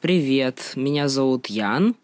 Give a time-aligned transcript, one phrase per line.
[0.00, 1.96] Привет, меня зовут Ян,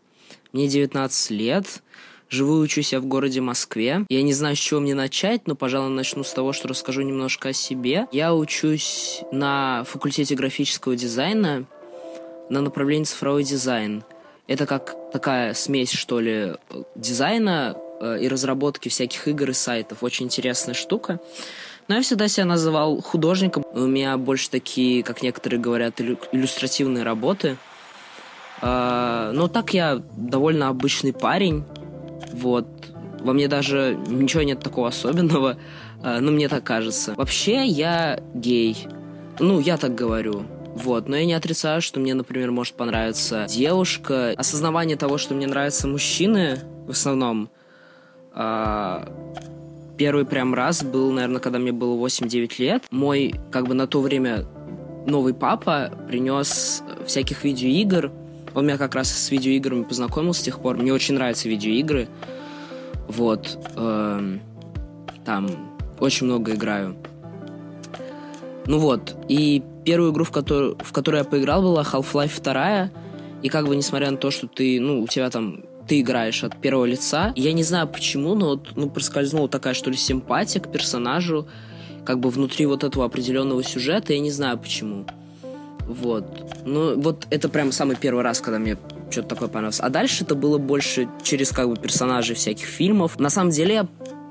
[0.53, 1.81] мне 19 лет,
[2.29, 4.05] живу и учусь я в городе Москве.
[4.09, 7.51] Я не знаю, с чего мне начать, но, пожалуй, начну с того, что расскажу немножко
[7.51, 8.09] о себе.
[8.11, 11.67] Я учусь на факультете графического дизайна
[12.51, 14.03] на направлении цифровой дизайн.
[14.49, 16.55] Это как такая смесь, что ли,
[16.97, 20.03] дизайна э, и разработки всяких игр и сайтов.
[20.03, 21.21] Очень интересная штука.
[21.87, 23.65] Но я всегда себя называл художником.
[23.73, 27.57] У меня больше такие, как некоторые говорят, иллюстративные работы–
[28.65, 31.65] но так я довольно обычный парень.
[32.33, 32.67] Вот.
[33.21, 35.57] Во мне даже ничего нет такого особенного.
[36.03, 37.15] А, ну, мне так кажется.
[37.17, 38.87] Вообще, я гей.
[39.39, 40.45] Ну, я так говорю.
[40.75, 44.35] Вот, но я не отрицаю, что мне, например, может понравиться девушка.
[44.37, 47.49] Осознавание того, что мне нравятся мужчины, в основном,
[48.35, 49.07] э,
[49.97, 52.85] первый прям раз был, наверное, когда мне было 8-9 лет.
[52.91, 54.47] Мой, как бы на то время,
[55.07, 58.11] новый папа принес всяких видеоигр,
[58.55, 60.77] он меня как раз с видеоиграми познакомил с тех пор.
[60.77, 62.09] Мне очень нравятся видеоигры.
[63.09, 63.59] Вот.
[63.77, 64.39] Э,
[65.25, 65.51] там
[65.99, 66.97] очень много играю.
[68.67, 69.17] Ну вот.
[69.29, 72.91] И первую игру, в которую, в которую я поиграл, была Half-Life 2.
[73.43, 76.59] И как бы, несмотря на то, что ты, ну, у тебя там ты играешь от
[76.61, 77.33] первого лица.
[77.37, 81.47] Я не знаю почему, но вот, ну, проскользнула такая, что ли, симпатия к персонажу,
[82.07, 85.07] как бы внутри вот этого определенного сюжета, я не знаю почему.
[85.87, 86.25] Вот.
[86.65, 88.77] Ну, вот это прям самый первый раз, когда мне
[89.11, 89.81] что-то такое понравилось.
[89.81, 93.19] А дальше это было больше через как бы персонажей всяких фильмов.
[93.19, 93.87] На самом деле,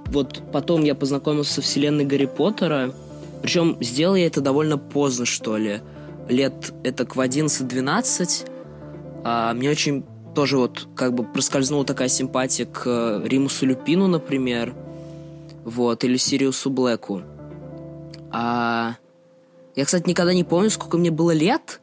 [0.07, 2.93] вот потом я познакомился со вселенной Гарри Поттера.
[3.41, 5.81] Причем сделал я это довольно поздно, что ли.
[6.27, 8.49] Лет это к 11-12.
[9.23, 14.73] А, мне очень тоже вот как бы проскользнула такая симпатия к Римусу Люпину, например.
[15.63, 17.21] Вот, или Сириусу Блэку.
[18.31, 18.95] А
[19.75, 21.81] я, кстати, никогда не помню, сколько мне было лет,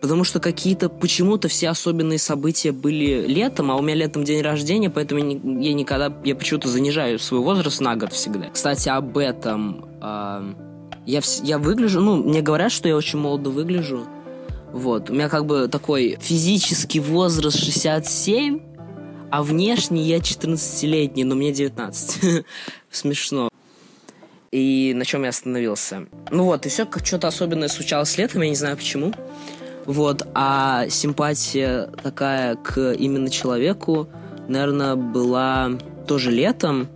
[0.00, 4.90] потому что какие-то почему-то все особенные события были летом, а у меня летом день рождения,
[4.90, 5.20] поэтому
[5.60, 8.50] я никогда, я почему-то занижаю свой возраст на год всегда.
[8.50, 10.54] Кстати, об этом э,
[11.06, 14.06] я, я выгляжу, ну, мне говорят, что я очень молодо выгляжу.
[14.72, 18.60] Вот, у меня как бы такой физический возраст 67,
[19.30, 22.44] а внешне я 14-летний, но мне 19.
[22.90, 23.51] Смешно
[24.52, 26.06] и на чем я остановился.
[26.30, 29.12] Ну вот, и все, как что-то особенное случалось летом, я не знаю почему.
[29.86, 34.08] Вот, а симпатия такая к именно человеку,
[34.46, 35.70] наверное, была
[36.06, 36.88] тоже летом.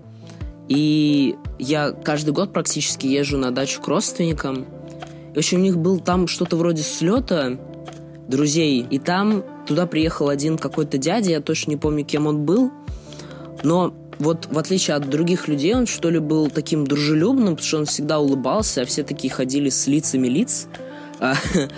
[0.69, 4.67] И я каждый год практически езжу на дачу к родственникам.
[5.33, 7.59] И, в общем, у них был там что-то вроде слета
[8.29, 8.87] друзей.
[8.91, 12.71] И там туда приехал один какой-то дядя, я точно не помню, кем он был.
[13.63, 17.79] Но вот в отличие от других людей, он что ли был таким дружелюбным, потому что
[17.79, 20.69] он всегда улыбался, а все такие ходили с лицами лиц.
[21.19, 21.35] А,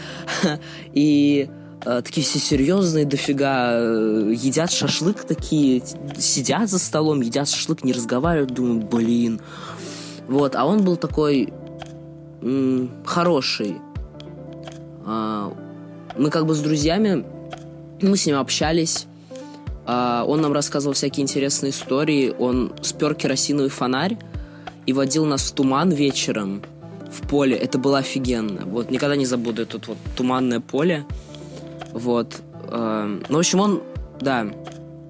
[0.93, 1.49] и
[1.85, 5.83] а, такие все серьезные дофига, э, едят шашлык такие,
[6.19, 9.41] сидят за столом, едят шашлык, не разговаривают, думаю, блин.
[10.29, 11.53] Вот, а он был такой
[13.05, 13.79] хороший.
[15.05, 15.53] А,
[16.17, 17.25] мы как бы с друзьями,
[18.01, 19.07] мы с ним общались,
[19.89, 22.35] он нам рассказывал всякие интересные истории.
[22.39, 24.19] Он спер керосиновый фонарь
[24.85, 26.63] и водил нас в туман вечером
[27.11, 27.57] в поле.
[27.57, 28.67] Это было офигенно.
[28.67, 31.07] Вот никогда не забуду это вот туманное поле.
[31.93, 32.43] Вот.
[32.65, 33.83] А, ну, в общем, он,
[34.21, 34.47] да,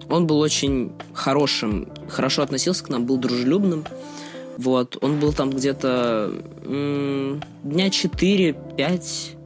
[0.09, 3.85] он был очень хорошим, хорошо относился к нам, был дружелюбным.
[4.57, 6.33] Вот, он был там где-то
[6.65, 9.37] дня 4-5,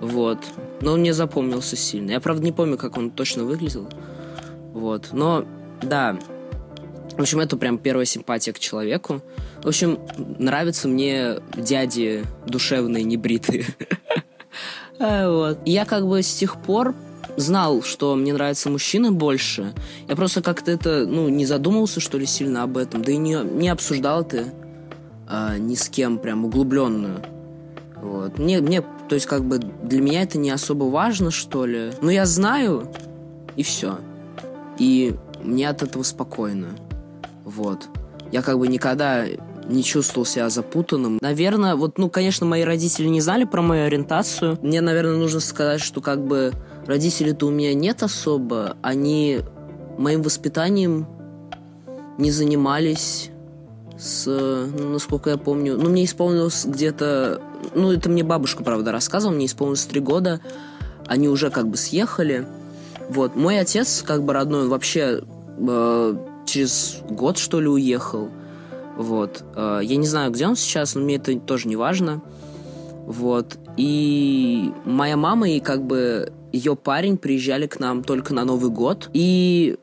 [0.00, 0.38] вот.
[0.80, 2.12] Но он мне запомнился сильно.
[2.12, 3.86] Я, правда, не помню, как он точно выглядел.
[4.72, 5.08] Вот.
[5.12, 5.44] Но,
[5.82, 6.18] да,
[7.16, 9.22] в общем, это прям первая симпатия к человеку.
[9.62, 9.98] В общем,
[10.38, 13.66] нравятся мне дяди душевные, небритые.
[15.02, 15.60] А, вот.
[15.64, 16.94] Я как бы с тех пор
[17.38, 19.72] знал, что мне нравятся мужчины больше.
[20.08, 23.02] Я просто как-то это, ну, не задумывался, что ли, сильно об этом.
[23.02, 24.52] Да и не, не обсуждал это
[25.26, 27.22] а, ни с кем прям углубленно.
[27.96, 28.38] Вот.
[28.38, 31.92] Мне, мне, то есть, как бы, для меня это не особо важно, что ли.
[32.02, 32.92] Но я знаю,
[33.56, 34.00] и все.
[34.80, 36.70] И мне от этого спокойно.
[37.44, 37.88] Вот.
[38.32, 39.26] Я как бы никогда
[39.68, 41.18] не чувствовал себя запутанным.
[41.20, 44.58] Наверное, вот, ну, конечно, мои родители не знали про мою ориентацию.
[44.62, 46.52] Мне, наверное, нужно сказать, что как бы
[46.86, 48.76] родителей-то у меня нет особо.
[48.80, 49.40] Они
[49.98, 51.06] моим воспитанием
[52.16, 53.30] не занимались
[53.98, 57.42] с, ну, насколько я помню, ну, мне исполнилось где-то,
[57.74, 60.40] ну, это мне бабушка, правда, рассказывала, мне исполнилось три года,
[61.06, 62.46] они уже как бы съехали,
[63.10, 65.20] вот, мой отец, как бы родной, он вообще
[65.58, 66.16] э,
[66.46, 68.30] через год, что ли, уехал.
[68.96, 69.42] Вот.
[69.56, 72.22] Э, я не знаю, где он сейчас, но мне это тоже не важно.
[73.06, 73.58] Вот.
[73.76, 79.10] И моя мама и как бы ее парень приезжали к нам только на Новый год.
[79.12, 79.76] И,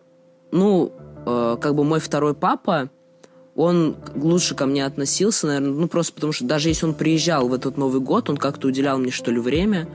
[0.51, 0.93] ну,
[1.25, 2.89] э, как бы мой второй папа,
[3.55, 7.53] он лучше ко мне относился, наверное, ну, просто потому что даже если он приезжал в
[7.53, 9.89] этот Новый год, он как-то уделял мне, что ли, время.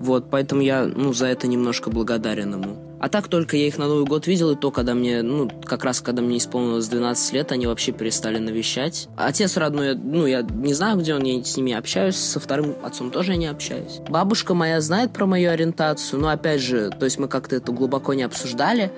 [0.00, 2.76] Вот, поэтому я, ну, за это немножко благодарен ему.
[3.00, 5.84] А так только я их на Новый год видел, и то, когда мне, ну, как
[5.84, 9.08] раз когда мне исполнилось 12 лет, они вообще перестали навещать.
[9.16, 13.10] Отец родной, ну, я не знаю, где он, я с ними общаюсь, со вторым отцом
[13.10, 14.00] тоже не общаюсь.
[14.08, 18.14] Бабушка моя знает про мою ориентацию, но, опять же, то есть мы как-то это глубоко
[18.14, 18.90] не обсуждали,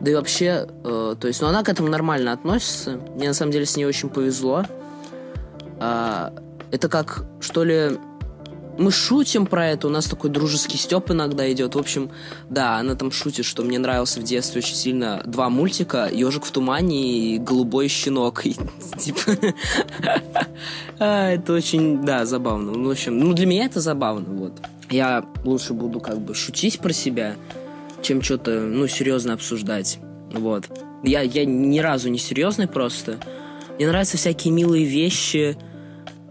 [0.00, 3.00] да и вообще, э, то есть, ну, она к этому нормально относится.
[3.14, 4.64] Мне, на самом деле, с ней очень повезло.
[5.80, 6.30] Э,
[6.70, 7.98] это как, что ли,
[8.78, 11.74] мы шутим про это, у нас такой дружеский степ иногда идет.
[11.74, 12.10] В общем,
[12.50, 16.50] да, она там шутит, что мне нравился в детстве очень сильно два мультика «Ежик в
[16.50, 18.42] тумане» и «Голубой щенок».
[18.98, 19.20] Типа...
[20.98, 22.72] а, это очень, да, забавно.
[22.72, 24.52] Ну, в общем, ну, для меня это забавно, вот.
[24.90, 27.36] Я лучше буду как бы шутить про себя,
[28.02, 29.98] чем что-то, ну, серьезно обсуждать.
[30.32, 30.64] Вот.
[31.02, 33.18] Я, я ни разу не серьезный просто.
[33.76, 35.56] Мне нравятся всякие милые вещи,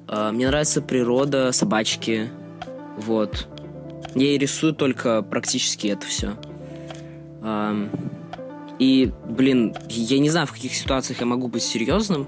[0.08, 2.30] мне нравится природа, собачки.
[2.98, 3.48] Вот.
[4.14, 6.36] Я и рисую только практически это все.
[8.80, 12.28] И, блин, я не знаю, в каких ситуациях я могу быть серьезным.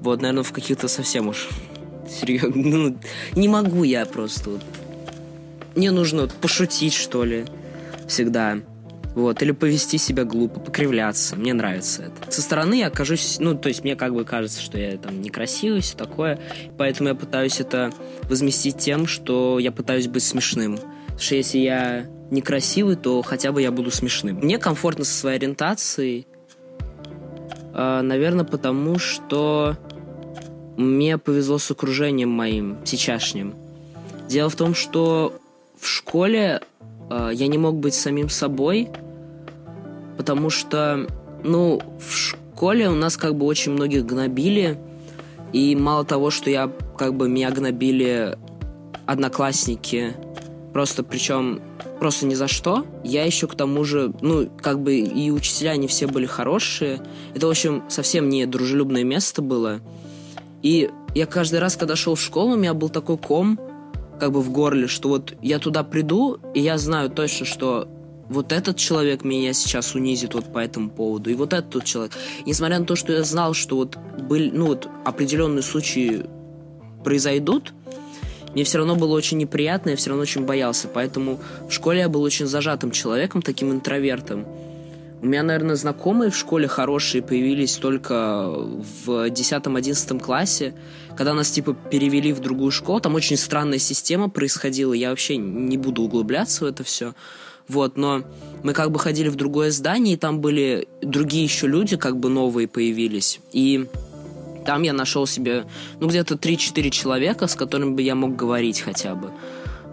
[0.00, 1.48] Вот, наверное, в каких-то совсем уж
[2.08, 2.52] серьезно.
[2.54, 2.96] Ну,
[3.34, 4.50] не могу я просто.
[4.50, 4.62] Вот.
[5.76, 7.44] Мне нужно пошутить, что ли,
[8.08, 8.58] всегда.
[9.14, 11.36] Вот, или повести себя глупо, покривляться.
[11.36, 12.30] Мне нравится это.
[12.30, 15.80] Со стороны я окажусь, ну, то есть мне как бы кажется, что я там некрасивый,
[15.80, 16.38] все такое.
[16.78, 17.92] Поэтому я пытаюсь это
[18.24, 20.76] возместить тем, что я пытаюсь быть смешным.
[20.76, 24.36] Потому что если я некрасивый, то хотя бы я буду смешным.
[24.36, 26.26] Мне комфортно со своей ориентацией.
[27.74, 29.76] Э, наверное, потому что
[30.76, 33.54] мне повезло с окружением моим сейчасшним.
[34.28, 35.38] Дело в том, что
[35.78, 36.62] в школе
[37.10, 38.88] я не мог быть самим собой,
[40.16, 41.06] потому что,
[41.42, 44.78] ну, в школе у нас как бы очень многих гнобили,
[45.52, 48.38] и мало того, что я как бы меня гнобили
[49.06, 50.14] одноклассники,
[50.72, 51.60] просто причем
[51.98, 52.86] просто ни за что.
[53.04, 57.00] Я еще к тому же, ну, как бы и учителя не все были хорошие.
[57.34, 59.80] Это, в общем, совсем не дружелюбное место было.
[60.62, 63.58] И я каждый раз, когда шел в школу, у меня был такой ком,
[64.20, 67.88] как бы в горле, что вот я туда приду, и я знаю точно, что
[68.28, 72.12] вот этот человек меня сейчас унизит вот по этому поводу, и вот этот человек.
[72.46, 76.26] Несмотря на то, что я знал, что вот были, ну вот определенные случаи
[77.02, 77.72] произойдут,
[78.54, 80.88] мне все равно было очень неприятно, я все равно очень боялся.
[80.88, 84.44] Поэтому в школе я был очень зажатым человеком, таким интровертом.
[85.22, 88.48] У меня, наверное, знакомые в школе хорошие появились только
[89.04, 90.74] в 10-11 классе,
[91.16, 93.00] когда нас, типа, перевели в другую школу.
[93.00, 97.14] Там очень странная система происходила, я вообще не буду углубляться в это все.
[97.68, 98.22] Вот, но
[98.64, 102.28] мы как бы ходили в другое здание, и там были другие еще люди, как бы
[102.28, 103.38] новые появились.
[103.52, 103.86] И
[104.66, 105.66] там я нашел себе,
[106.00, 109.30] ну, где-то 3-4 человека, с которыми бы я мог говорить хотя бы.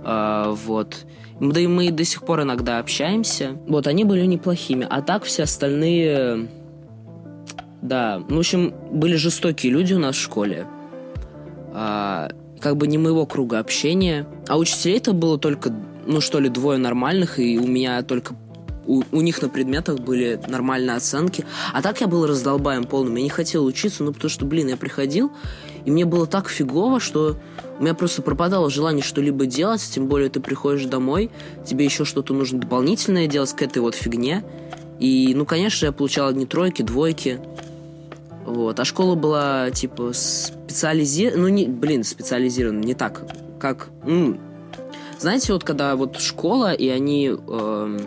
[0.03, 1.05] А, вот.
[1.39, 3.57] Да и мы до сих пор иногда общаемся.
[3.67, 4.87] Вот, они были неплохими.
[4.89, 6.49] А так все остальные...
[7.83, 10.65] Да, ну, в общем, были жестокие люди у нас в школе.
[11.79, 14.27] А, как бы не моего круга общения.
[14.47, 15.71] А учителей-то было только,
[16.07, 18.35] ну, что ли, двое нормальных, и у меня только
[18.87, 21.45] у, у них на предметах были нормальные оценки.
[21.73, 23.15] А так я был раздолбаем полным.
[23.17, 25.31] Я не хотел учиться, ну, потому что, блин, я приходил,
[25.85, 27.37] и мне было так фигово, что
[27.77, 31.29] у меня просто пропадало желание что-либо делать, тем более ты приходишь домой,
[31.63, 34.43] тебе еще что-то нужно дополнительное делать к этой вот фигне.
[34.99, 37.39] И, ну, конечно, я получал одни тройки, двойки.
[38.47, 38.79] Вот.
[38.79, 41.43] А школа была, типа, специализирована...
[41.43, 43.23] Ну, не, блин, специализирована, не так.
[43.59, 43.89] Как...
[44.05, 44.39] М-
[45.19, 47.99] знаете, вот когда вот школа, и они э,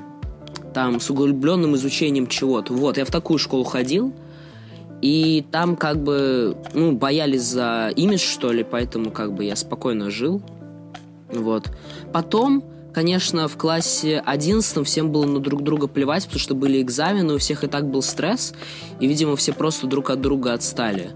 [0.73, 2.73] там с углубленным изучением чего-то.
[2.73, 4.15] Вот, я в такую школу ходил,
[5.03, 10.09] и там как бы, ну, боялись за имидж, что ли, поэтому как бы я спокойно
[10.09, 10.41] жил.
[11.29, 11.71] Вот.
[12.15, 17.35] Потом, конечно, в классе 11 всем было на друг друга плевать, потому что были экзамены,
[17.35, 18.55] у всех и так был стресс,
[19.01, 21.11] и, видимо, все просто друг от друга отстали.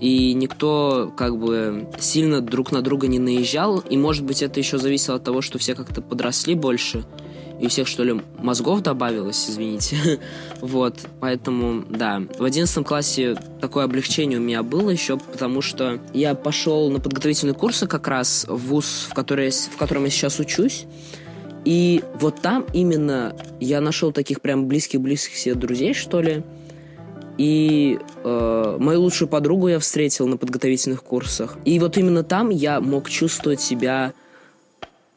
[0.00, 4.78] И никто как бы сильно друг на друга не наезжал, и, может быть, это еще
[4.78, 7.04] зависело от того, что все как-то подросли больше,
[7.64, 10.20] и всех, что ли, мозгов добавилось, извините.
[10.60, 12.22] вот, поэтому, да.
[12.38, 17.54] В одиннадцатом классе такое облегчение у меня было еще, потому что я пошел на подготовительные
[17.54, 20.84] курсы как раз в ВУЗ, в, который, в котором я сейчас учусь.
[21.64, 26.42] И вот там именно я нашел таких прям близких-близких себе друзей, что ли.
[27.38, 31.56] И э, мою лучшую подругу я встретил на подготовительных курсах.
[31.64, 34.12] И вот именно там я мог чувствовать себя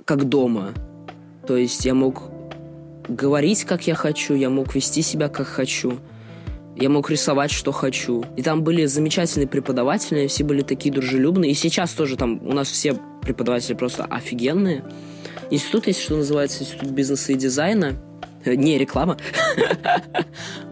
[0.05, 0.73] как дома.
[1.45, 2.26] То есть я мог
[3.07, 5.99] говорить, как я хочу, я мог вести себя, как хочу.
[6.75, 8.23] Я мог рисовать, что хочу.
[8.35, 11.51] И там были замечательные преподаватели, все были такие дружелюбные.
[11.51, 14.83] И сейчас тоже там у нас все преподаватели просто офигенные.
[15.49, 17.95] Институт есть, что называется Институт бизнеса и дизайна.
[18.45, 19.17] Э, не реклама.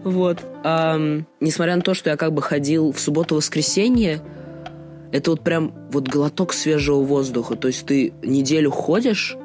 [0.04, 0.38] Вот.
[0.62, 4.20] Несмотря на то, что я как бы ходил в субботу-воскресенье,
[5.10, 7.56] это вот прям вот глоток свежего воздуха.
[7.56, 9.36] То есть ты неделю ходишь,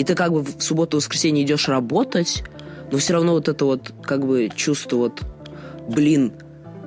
[0.00, 2.42] и ты как бы в субботу-воскресенье идешь работать,
[2.90, 5.20] но все равно вот это вот как бы чувство вот,
[5.90, 6.32] блин,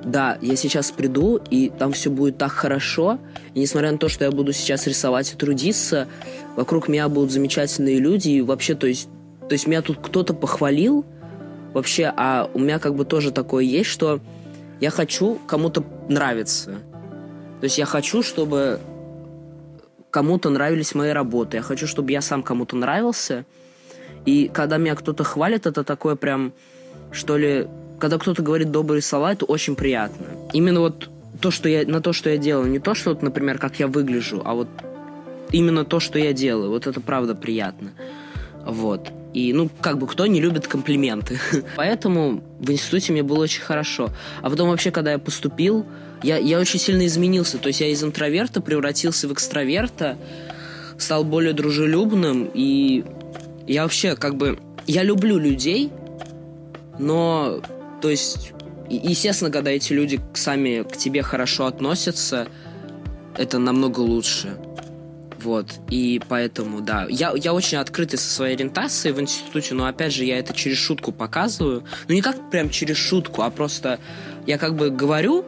[0.04, 3.20] да, я сейчас приду, и там все будет так хорошо,
[3.54, 6.08] и несмотря на то, что я буду сейчас рисовать и трудиться,
[6.56, 9.08] вокруг меня будут замечательные люди, и вообще, то есть,
[9.48, 11.04] то есть меня тут кто-то похвалил,
[11.72, 14.18] вообще, а у меня как бы тоже такое есть, что
[14.80, 16.80] я хочу кому-то нравиться.
[17.60, 18.80] То есть я хочу, чтобы
[20.14, 21.56] кому-то нравились мои работы.
[21.56, 23.44] Я хочу, чтобы я сам кому-то нравился.
[24.24, 26.52] И когда меня кто-то хвалит, это такое прям,
[27.10, 27.66] что ли,
[27.98, 30.26] когда кто-то говорит добрые слова, это очень приятно.
[30.52, 33.58] Именно вот то, что я, на то, что я делаю, не то, что, вот, например,
[33.58, 34.68] как я выгляжу, а вот
[35.50, 37.90] именно то, что я делаю, вот это правда приятно.
[38.66, 39.10] Вот.
[39.32, 41.40] И, ну, как бы, кто не любит комплименты.
[41.76, 44.10] Поэтому в институте мне было очень хорошо.
[44.42, 45.84] А потом вообще, когда я поступил,
[46.22, 47.58] я, я очень сильно изменился.
[47.58, 50.16] То есть я из интроверта превратился в экстраверта,
[50.98, 52.50] стал более дружелюбным.
[52.54, 53.04] И
[53.66, 55.90] я вообще, как бы, я люблю людей,
[56.98, 57.60] но,
[58.00, 58.52] то есть,
[58.88, 62.46] естественно, когда эти люди сами к тебе хорошо относятся,
[63.36, 64.56] это намного лучше.
[65.44, 70.14] Вот, и поэтому, да, я, я очень открытый со своей ориентацией в институте, но, опять
[70.14, 71.84] же, я это через шутку показываю.
[72.08, 74.00] Ну, не как прям через шутку, а просто
[74.46, 75.44] я как бы говорю,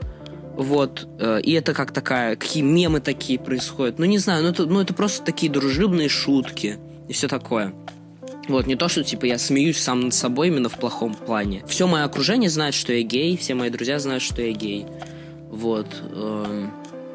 [0.54, 3.98] вот, э, и это как такая, какие мемы такие происходят.
[3.98, 7.72] Ну, не знаю, ну это, ну, это просто такие дружелюбные шутки и все такое.
[8.48, 11.64] Вот, не то, что, типа, я смеюсь сам над собой именно в плохом плане.
[11.66, 14.84] Все мое окружение знает, что я гей, все мои друзья знают, что я гей.
[15.50, 15.86] Вот.
[16.10, 16.66] Э,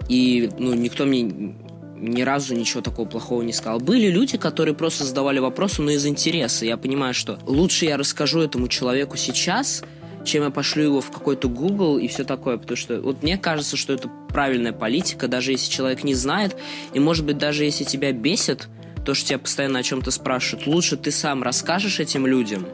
[0.09, 1.55] и, ну, никто мне
[2.01, 3.79] ни разу ничего такого плохого не сказал.
[3.79, 6.65] Были люди, которые просто задавали вопросы, но из интереса.
[6.65, 9.83] Я понимаю, что лучше я расскажу этому человеку сейчас,
[10.25, 12.57] чем я пошлю его в какой-то Google и все такое.
[12.57, 16.57] Потому что вот мне кажется, что это правильная политика, даже если человек не знает,
[16.93, 18.67] и может быть даже если тебя бесит,
[19.05, 22.67] то, что тебя постоянно о чем-то спрашивают, лучше ты сам расскажешь этим людям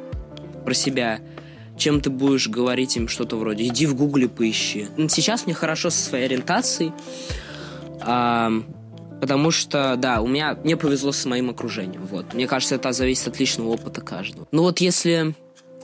[0.65, 1.19] про себя,
[1.77, 4.87] чем ты будешь говорить им что-то вроде «иди в гугле поищи».
[5.09, 6.91] Сейчас мне хорошо со своей ориентацией,
[9.19, 12.05] Потому что, да, у меня мне повезло с моим окружением.
[12.05, 12.33] Вот.
[12.33, 14.47] Мне кажется, это зависит от личного опыта каждого.
[14.51, 15.33] Ну вот если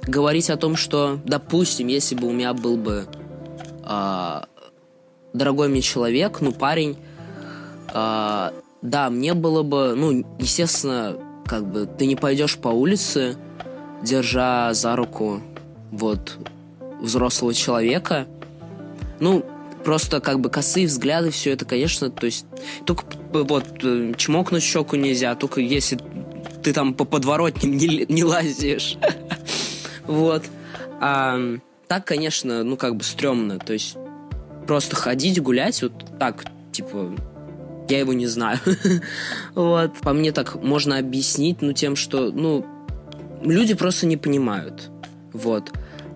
[0.04, 3.08] говорить о том, что, допустим, если бы у меня был бы
[3.86, 4.42] э,
[5.34, 6.98] дорогой мне человек, ну, парень,
[7.94, 13.38] э, да, мне было бы, ну, естественно, как бы ты не пойдешь по улице,
[14.02, 15.42] держа за руку
[15.92, 16.38] вот
[17.02, 18.28] взрослого человека.
[19.20, 19.46] Ну,
[19.84, 22.46] просто как бы косые взгляды, все это, конечно, то есть
[22.86, 26.00] только вот э, чмокнуть щеку нельзя, только если
[26.64, 28.98] ты там по подворотням не, не лазишь.
[30.06, 30.44] Вот.
[31.00, 31.40] А
[31.88, 33.96] так, конечно, ну как бы стрёмно, то есть
[34.68, 37.16] просто ходить, гулять, вот так, типа,
[37.90, 38.60] я его не знаю.
[39.56, 39.94] вот.
[40.02, 42.66] По мне так можно объяснить, ну, тем, что, ну,
[43.44, 44.90] люди просто не понимают.
[45.32, 45.72] Вот.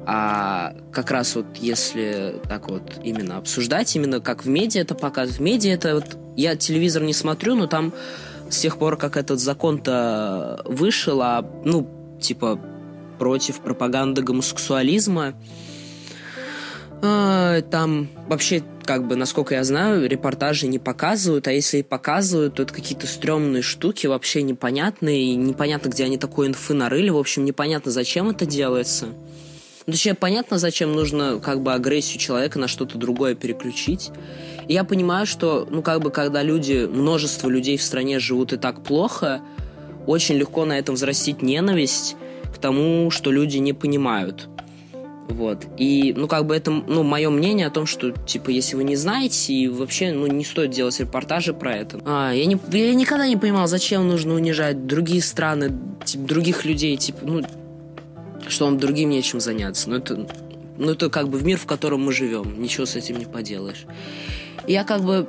[0.09, 5.39] А как раз вот если так вот именно обсуждать, именно как в медиа это показывают.
[5.39, 6.05] В медиа это вот...
[6.37, 7.93] Я телевизор не смотрю, но там
[8.49, 11.89] с тех пор, как этот закон-то вышел, а, ну,
[12.21, 12.57] типа,
[13.19, 15.33] против пропаганды гомосексуализма,
[17.01, 22.55] э, там вообще, как бы, насколько я знаю, репортажи не показывают, а если и показывают,
[22.55, 27.43] то это какие-то стрёмные штуки, вообще непонятные, непонятно, где они такой инфы нарыли, в общем,
[27.43, 29.07] непонятно, зачем это делается.
[29.87, 34.11] Ну, точнее, понятно, зачем нужно как бы агрессию человека на что-то другое переключить.
[34.67, 38.57] И я понимаю, что, ну, как бы, когда люди, множество людей в стране живут и
[38.57, 39.39] так плохо,
[40.05, 42.17] очень легко на этом взрастить ненависть
[42.53, 44.49] к тому, что люди не понимают.
[45.29, 45.65] Вот.
[45.77, 48.97] И, ну, как бы это, ну, мое мнение о том, что, типа, если вы не
[48.97, 52.01] знаете, и вообще, ну, не стоит делать репортажи про это.
[52.05, 55.71] А, я, не, я никогда не понимал, зачем нужно унижать другие страны,
[56.03, 57.41] типа, других людей, типа, ну,
[58.51, 59.89] что вам другим нечем заняться.
[59.89, 60.27] Но это,
[60.77, 62.61] ну, это как бы в мир, в котором мы живем.
[62.61, 63.85] Ничего с этим не поделаешь.
[64.67, 65.27] Я как бы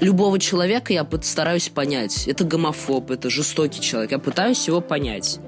[0.00, 2.26] любого человека я стараюсь понять.
[2.28, 4.12] Это гомофоб, это жестокий человек.
[4.12, 5.40] Я пытаюсь его понять.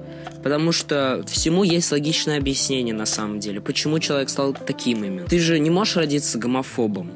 [0.43, 3.61] Потому что всему есть логичное объяснение на самом деле.
[3.61, 5.27] Почему человек стал таким именно.
[5.27, 7.11] Ты же не можешь родиться гомофобом.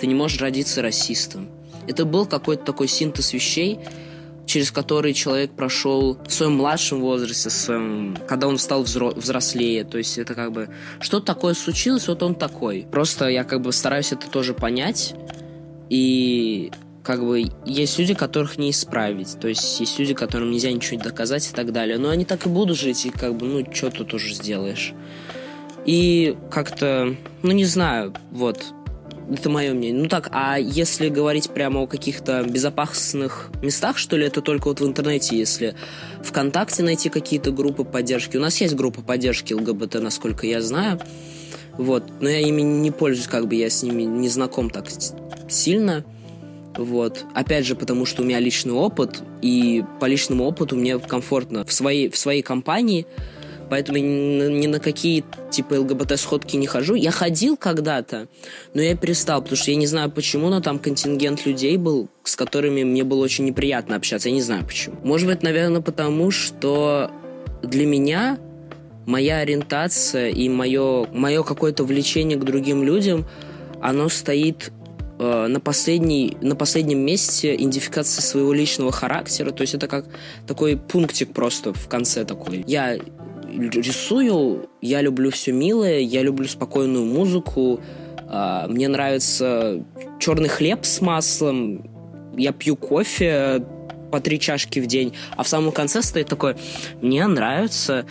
[0.00, 1.48] Ты не можешь родиться расистом.
[1.86, 3.80] Это был какой-то такой синтез вещей,
[4.48, 9.84] через который человек прошел в своем младшем возрасте, в своем, когда он стал взро- взрослее.
[9.84, 12.86] То есть это как бы что такое случилось, вот он такой.
[12.90, 15.14] Просто я как бы стараюсь это тоже понять.
[15.90, 19.38] И как бы есть люди, которых не исправить.
[19.38, 21.98] То есть есть люди, которым нельзя ничего доказать и так далее.
[21.98, 24.94] Но они так и будут жить, и как бы, ну, что тут уже сделаешь.
[25.84, 28.62] И как-то, ну, не знаю, вот,
[29.30, 30.02] это мое мнение.
[30.02, 34.80] Ну так, а если говорить прямо о каких-то безопасных местах, что ли, это только вот
[34.80, 35.74] в интернете, если
[36.22, 38.36] ВКонтакте найти какие-то группы поддержки.
[38.36, 41.00] У нас есть группа поддержки ЛГБТ, насколько я знаю.
[41.76, 42.04] Вот.
[42.20, 44.86] Но я ими не пользуюсь, как бы я с ними не знаком так
[45.48, 46.04] сильно.
[46.76, 47.24] Вот.
[47.34, 51.72] Опять же, потому что у меня личный опыт, и по личному опыту мне комфортно в
[51.72, 53.06] своей, в своей компании
[53.68, 56.94] поэтому ни на какие типа ЛГБТ-сходки не хожу.
[56.94, 58.28] Я ходил когда-то,
[58.74, 62.36] но я перестал, потому что я не знаю почему, но там контингент людей был, с
[62.36, 64.28] которыми мне было очень неприятно общаться.
[64.28, 64.96] Я не знаю почему.
[65.02, 67.10] Может быть, наверное, потому что
[67.62, 68.38] для меня
[69.06, 73.26] моя ориентация и мое, мое какое-то влечение к другим людям,
[73.80, 74.70] оно стоит
[75.18, 79.50] э, на, последней, на последнем месте идентификации своего личного характера.
[79.50, 80.04] То есть это как
[80.46, 82.64] такой пунктик просто в конце такой.
[82.66, 82.98] Я
[83.48, 87.80] рисую, я люблю все милое, я люблю спокойную музыку,
[88.28, 89.82] а, мне нравится
[90.18, 91.90] черный хлеб с маслом,
[92.36, 93.64] я пью кофе
[94.12, 96.56] по три чашки в день, а в самом конце стоит такой,
[97.00, 98.06] мне нравятся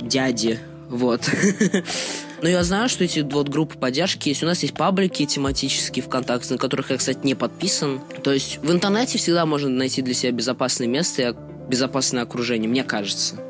[0.00, 1.28] дяди, вот.
[2.42, 4.42] Но я знаю, что эти вот группы поддержки есть.
[4.42, 8.00] У нас есть паблики тематические ВКонтакте, на которых я, кстати, не подписан.
[8.22, 11.34] То есть в интернете всегда можно найти для себя безопасное место и
[11.70, 13.40] безопасное окружение, мне кажется.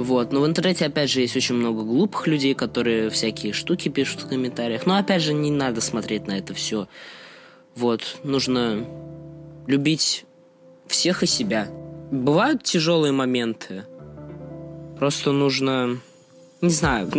[0.00, 0.32] Вот.
[0.32, 4.28] Но в интернете, опять же, есть очень много глупых людей, которые всякие штуки пишут в
[4.28, 4.86] комментариях.
[4.86, 6.88] Но, опять же, не надо смотреть на это все.
[7.76, 8.16] Вот.
[8.24, 8.86] Нужно
[9.66, 10.24] любить
[10.86, 11.68] всех и себя.
[12.10, 13.84] Бывают тяжелые моменты.
[14.98, 15.98] Просто нужно...
[16.62, 17.10] Не знаю.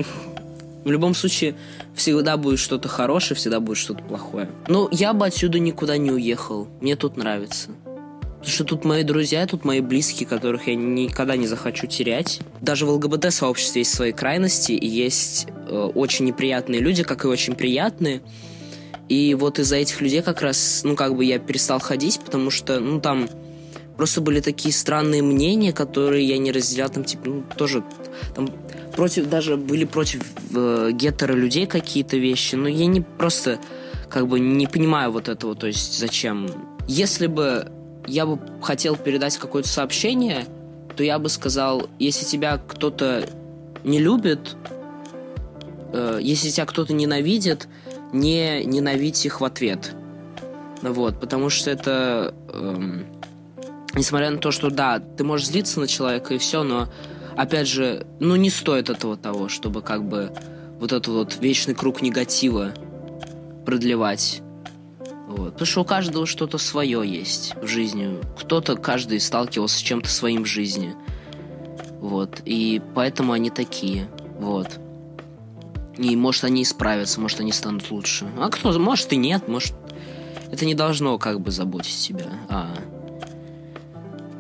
[0.84, 1.56] В любом случае,
[1.94, 4.50] всегда будет что-то хорошее, всегда будет что-то плохое.
[4.68, 6.68] Но я бы отсюда никуда не уехал.
[6.82, 7.70] Мне тут нравится.
[8.42, 12.40] Потому что тут мои друзья, тут мои близкие, которых я никогда не захочу терять.
[12.60, 17.54] Даже в ЛГБТ-сообществе есть свои крайности, и есть э, очень неприятные люди, как и очень
[17.54, 18.24] приятные.
[19.10, 22.80] И вот из-за этих людей как раз, ну, как бы я перестал ходить, потому что,
[22.80, 23.30] ну, там
[23.96, 27.84] просто были такие странные мнения, которые я не разделял, там, типа, ну, тоже,
[28.36, 28.50] там,
[28.96, 30.24] против, даже были против
[30.56, 33.60] э, гетеро людей какие-то вещи, но я не просто,
[34.10, 36.50] как бы, не понимаю вот этого, то есть, зачем.
[36.88, 37.72] Если бы
[38.08, 40.46] я бы хотел передать какое-то сообщение,
[40.96, 43.28] то я бы сказал, если тебя кто-то
[43.84, 44.56] не любит,
[45.94, 47.68] э, если тебя кто-то ненавидит,
[48.12, 49.94] не ненавидь их в ответ.
[50.82, 53.06] Вот, потому что это, эм,
[53.94, 56.88] несмотря на то, что да, ты можешь злиться на человека и все, но
[57.38, 60.32] опять же, ну не стоит этого того, чтобы как бы
[60.80, 62.74] вот этот вот вечный круг негатива
[63.66, 64.42] продлевать.
[65.32, 65.54] Вот.
[65.54, 68.20] Потому что у каждого что-то свое есть в жизни.
[68.38, 70.94] Кто-то, каждый сталкивался с чем-то своим в жизни.
[72.00, 72.42] Вот.
[72.46, 74.10] И поэтому они такие.
[74.40, 74.68] Вот.
[75.98, 78.28] И может они исправятся, может они станут лучше.
[78.38, 79.74] А кто, может и нет, может...
[80.52, 82.26] Это не должно как бы заботить тебя.
[82.50, 82.76] А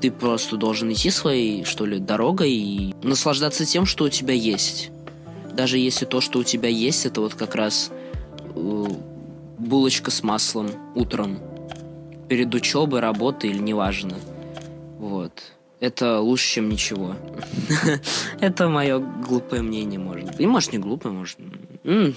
[0.01, 4.91] ты просто должен идти своей, что ли, дорогой и наслаждаться тем, что у тебя есть.
[5.53, 7.91] Даже если то, что у тебя есть, это вот как раз
[8.55, 8.85] э,
[9.61, 11.39] булочка с маслом утром
[12.27, 14.15] перед учебой, работой или неважно.
[14.97, 15.31] Вот.
[15.79, 17.15] Это лучше, чем ничего.
[18.39, 20.39] Это мое глупое мнение, может.
[20.39, 21.37] И может не глупое, может...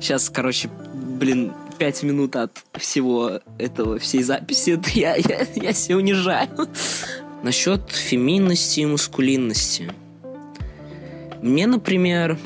[0.00, 6.48] Сейчас, короче, блин, пять минут от всего этого, всей записи, я, я, я себя унижаю.
[7.42, 9.92] Насчет феминности и мускулинности.
[11.42, 12.38] Мне, например,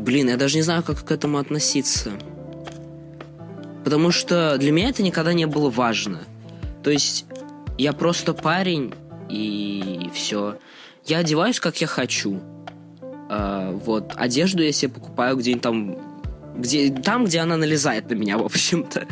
[0.00, 2.12] Блин, я даже не знаю, как к этому относиться.
[3.84, 6.20] Потому что для меня это никогда не было важно.
[6.82, 7.26] То есть
[7.76, 8.94] я просто парень,
[9.28, 10.56] и все.
[11.04, 12.40] Я одеваюсь, как я хочу.
[13.28, 14.12] А, вот.
[14.16, 15.98] Одежду я себе покупаю где-нибудь там
[16.56, 19.06] где, там, где она налезает на меня, в общем-то.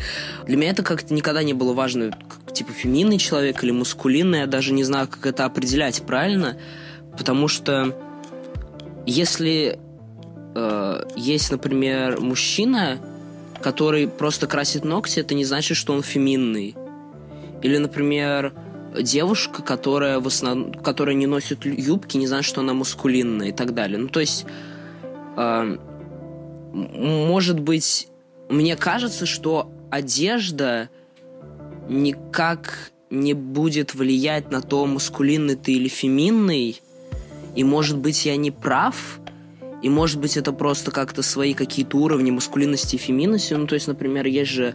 [0.46, 4.46] Для меня это как-то никогда не было важно, как, типа, феминный человек или мускулинный, я
[4.46, 6.58] даже не знаю, как это определять правильно,
[7.16, 7.96] потому что
[9.06, 9.78] если
[10.54, 13.00] э, есть, например, мужчина,
[13.60, 16.74] который просто красит ногти, это не значит, что он феминный.
[17.62, 18.52] Или, например,
[19.00, 23.74] девушка, которая в основном, которая не носит юбки, не значит, что она мускулинная и так
[23.74, 23.98] далее.
[23.98, 24.46] Ну, то есть,
[25.36, 25.76] э,
[26.72, 28.08] может быть,
[28.48, 30.88] мне кажется, что одежда
[31.88, 36.80] никак не будет влиять на то, маскулинный ты или феминный.
[37.54, 39.17] И, может быть, я не прав,
[39.82, 43.54] и, может быть, это просто как-то свои какие-то уровни маскулинности и феминности.
[43.54, 44.74] Ну, то есть, например, есть же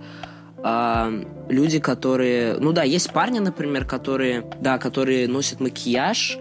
[0.64, 2.58] э, люди, которые...
[2.60, 6.38] Ну да, есть парни, например, которые, да, которые носят макияж,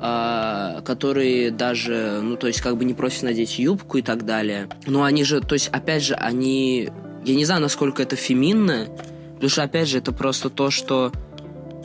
[0.00, 4.68] э, которые даже, ну, то есть, как бы не просят надеть юбку и так далее.
[4.86, 6.88] Но они же, то есть, опять же, они...
[7.24, 8.88] Я не знаю, насколько это феминно,
[9.34, 11.12] потому что, опять же, это просто то, что...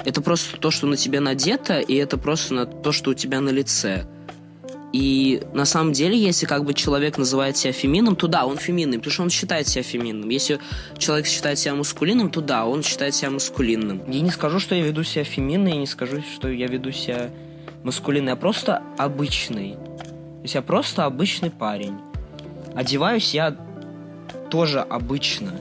[0.05, 3.41] Это просто то, что на тебе надето, и это просто на то, что у тебя
[3.41, 4.05] на лице.
[4.93, 8.99] И на самом деле, если как бы человек называет себя феминным, то да, он феминный,
[8.99, 10.29] потому что он считает себя феминным.
[10.29, 10.60] Если
[10.99, 14.03] человек считает себя мускулинным, то да, он считает себя мускулинным.
[14.08, 17.32] Я не скажу, что я веду себя феминно, и не скажу, что я веду себя
[17.84, 19.73] маскулинный, я просто обычный.
[19.73, 21.97] То есть я просто обычный парень.
[22.75, 23.58] Одеваюсь я
[24.51, 25.60] тоже обычно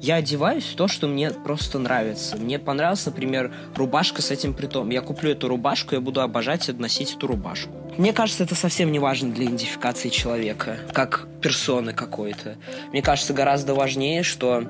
[0.00, 2.36] я одеваюсь в то, что мне просто нравится.
[2.36, 4.90] Мне понравилась, например, рубашка с этим притом.
[4.90, 7.72] Я куплю эту рубашку, я буду обожать носить эту рубашку.
[7.98, 12.56] Мне кажется, это совсем не важно для идентификации человека, как персоны какой-то.
[12.92, 14.62] Мне кажется, гораздо важнее, что,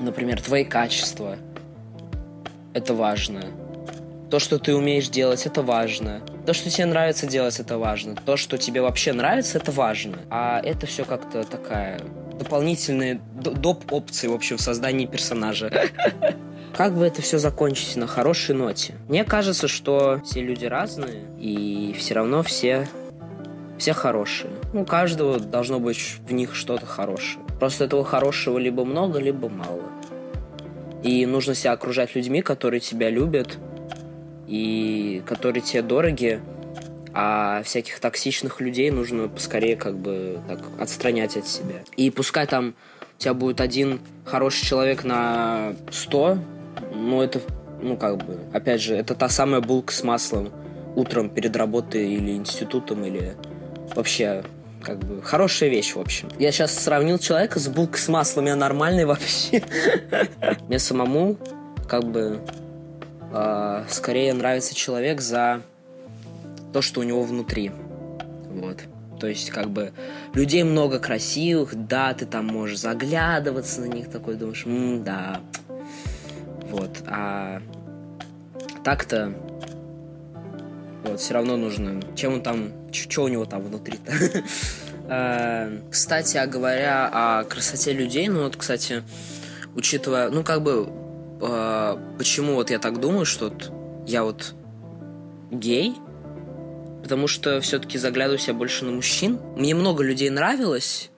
[0.00, 1.36] например, твои качества.
[2.72, 3.42] Это важно.
[4.30, 6.22] То, что ты умеешь делать, это важно.
[6.46, 8.14] То, что тебе нравится делать, это важно.
[8.14, 10.20] То, что тебе вообще нравится, это важно.
[10.30, 12.00] А это все как-то такая
[12.38, 13.92] дополнительные доп.
[13.92, 15.70] опции, в общем, в создании персонажа.
[16.76, 18.94] Как бы это все закончить на хорошей ноте?
[19.08, 22.88] Мне кажется, что все люди разные, и все равно все
[23.80, 24.50] все хорошие.
[24.74, 27.42] У каждого должно быть в них что-то хорошее.
[27.58, 29.82] Просто этого хорошего либо много, либо мало.
[31.02, 33.58] И нужно себя окружать людьми, которые тебя любят,
[34.46, 36.42] и которые тебе дороги,
[37.14, 41.76] а всяких токсичных людей нужно поскорее как бы так отстранять от себя.
[41.96, 42.74] И пускай там
[43.16, 46.38] у тебя будет один хороший человек на сто,
[46.92, 47.40] ну это,
[47.80, 50.50] ну как бы, опять же, это та самая булка с маслом
[50.96, 53.36] утром перед работой или институтом, или
[53.94, 54.42] вообще
[54.82, 56.28] как бы хорошая вещь, в общем.
[56.38, 59.62] Я сейчас сравнил человека с булкой с маслом, я нормальный вообще.
[60.68, 61.36] Мне самому
[61.88, 62.40] как бы
[63.32, 65.62] э, скорее нравится человек за
[66.72, 67.72] то, что у него внутри.
[68.48, 68.78] Вот.
[69.18, 69.92] То есть, как бы,
[70.32, 74.64] людей много красивых, да, ты там можешь заглядываться на них, такой думаешь,
[75.04, 75.40] да.
[76.70, 77.02] Вот.
[77.06, 77.60] А
[78.84, 79.34] так-то
[81.04, 84.12] вот, все равно нужно, чем он там, что у него там внутри-то.
[85.12, 89.02] А, кстати, а говоря о красоте людей, ну вот, кстати,
[89.74, 90.88] учитывая, ну как бы,
[91.42, 93.52] а, почему вот я так думаю, что
[94.06, 94.54] я вот
[95.50, 95.96] гей,
[97.02, 99.40] потому что все-таки заглядываюсь я больше на мужчин.
[99.56, 101.09] Мне много людей нравилось,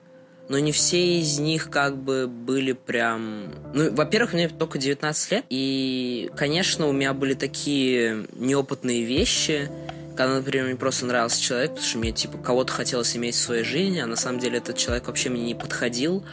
[0.49, 3.45] но не все из них как бы были прям...
[3.73, 9.69] Ну, во-первых, мне только 19 лет, и, конечно, у меня были такие неопытные вещи,
[10.15, 13.63] когда, например, мне просто нравился человек, потому что мне, типа, кого-то хотелось иметь в своей
[13.63, 16.23] жизни, а на самом деле этот человек вообще мне не подходил,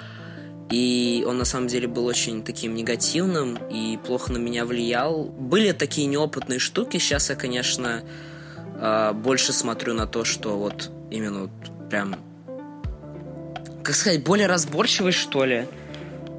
[0.70, 5.24] и он на самом деле был очень таким негативным и плохо на меня влиял.
[5.24, 8.02] Были такие неопытные штуки, сейчас я, конечно,
[8.76, 12.16] э, больше смотрю на то, что вот именно вот прям,
[13.90, 15.66] как сказать, более разборчивый, что ли.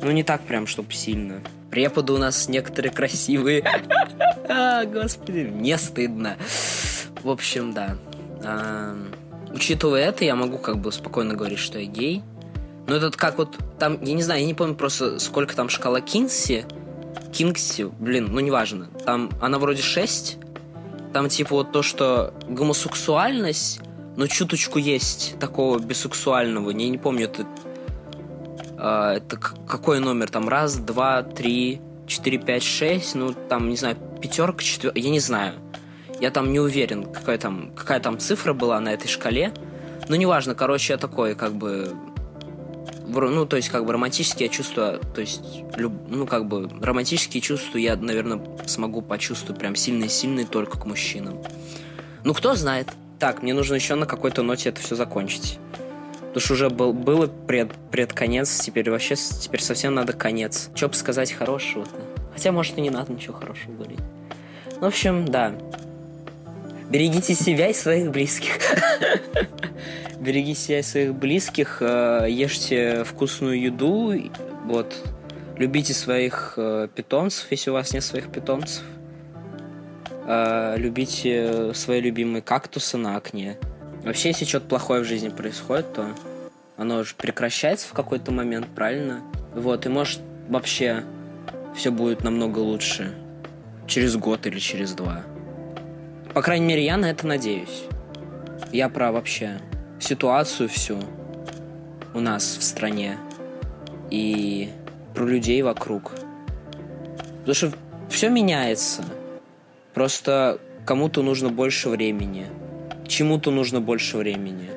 [0.02, 1.42] Ну, не так прям, чтобы сильно.
[1.70, 3.64] Преподы у нас некоторые красивые.
[4.48, 6.36] А, господи, мне стыдно.
[7.24, 7.98] В общем, да.
[8.44, 8.96] А,
[9.54, 12.22] учитывая это, я могу как бы спокойно говорить, что я гей.
[12.88, 16.02] Но этот как вот там, я не знаю, я не помню просто, сколько там шкала
[16.02, 16.66] Кинси.
[17.34, 18.88] Кингси, блин, ну неважно.
[19.06, 20.38] Там она вроде 6,
[21.14, 23.82] там типа вот то, что гомосексуальность,
[24.16, 26.70] но чуточку есть такого бисексуального.
[26.72, 27.46] Я не помню, это,
[28.78, 30.50] э, это какой номер там?
[30.50, 33.16] Раз, два, три, четыре, пять, шесть.
[33.16, 35.00] Ну, там, не знаю, пятерка, четверка.
[35.00, 35.56] Я не знаю.
[36.20, 39.54] Я там не уверен, какая там, какая там цифра была на этой шкале.
[40.08, 41.96] Но неважно, короче, я такой, как бы,
[43.08, 45.42] ну, то есть, как бы, романтические чувства, то есть,
[45.76, 51.40] люб, ну, как бы, романтические чувства я, наверное, смогу почувствовать прям сильные-сильные только к мужчинам.
[52.24, 52.90] Ну, кто знает.
[53.22, 55.60] Так, мне нужно еще на какой-то ноте это все закончить.
[56.20, 60.72] Потому что уже был, было пред, предконец, теперь вообще, теперь совсем надо конец.
[60.74, 61.92] Что бы сказать хорошего-то?
[62.34, 64.00] Хотя, может, и не надо ничего хорошего говорить.
[64.78, 65.54] Ну, в общем, да.
[66.90, 68.58] Берегите себя и своих близких.
[70.20, 74.16] Берегите себя и своих близких, э, ешьте вкусную еду,
[74.66, 74.96] вот,
[75.58, 78.82] любите своих э, питомцев, если у вас нет своих питомцев.
[80.26, 83.58] Э, любите свои любимые кактусы на окне.
[84.04, 86.08] Вообще, если что-то плохое в жизни происходит, то
[86.78, 89.22] оно же прекращается в какой-то момент, правильно?
[89.54, 91.04] Вот, и может вообще
[91.76, 93.14] все будет намного лучше.
[93.88, 95.24] Через год или через два.
[96.34, 97.84] По крайней мере, я на это надеюсь.
[98.72, 99.60] Я про вообще
[100.00, 100.98] ситуацию всю
[102.14, 103.18] у нас в стране
[104.10, 104.70] и
[105.14, 106.12] про людей вокруг.
[107.40, 107.72] Потому что
[108.10, 109.04] все меняется.
[109.94, 112.48] Просто кому-то нужно больше времени,
[113.08, 114.70] чему-то нужно больше времени.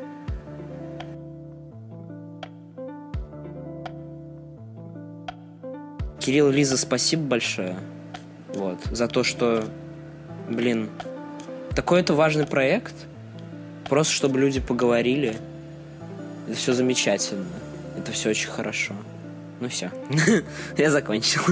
[6.19, 7.77] Кирилл, Лиза, спасибо большое.
[8.55, 9.65] Вот, за то, что,
[10.49, 10.89] блин,
[11.75, 12.95] такой это важный проект.
[13.89, 15.37] Просто чтобы люди поговорили.
[16.49, 17.45] Это все замечательно.
[17.99, 18.95] Это все очень хорошо.
[19.61, 19.91] Ну все.
[20.79, 21.43] Я закончил.